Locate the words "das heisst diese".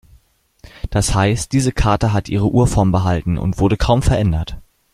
0.89-1.71